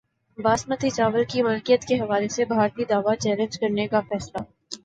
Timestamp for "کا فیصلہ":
3.87-4.43